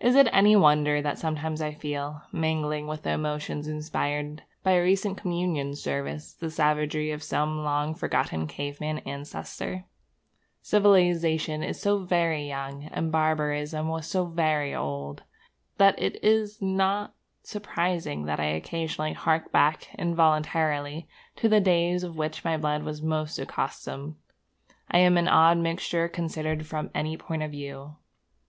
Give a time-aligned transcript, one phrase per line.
[0.00, 4.82] Is it any wonder that sometimes I feel, mingling with the emotions inspired by a
[4.82, 9.84] recent communion service, the savagery of some long forgotten caveman ancestor?
[10.62, 15.22] Civilization is so very young, and barbarism was so very old,
[15.76, 21.06] that it is not surprising that I occasionally hark back involuntarily
[21.36, 24.16] to the days to which my blood was most accustomed.
[24.90, 27.94] I am an odd mixture considered from any point of view.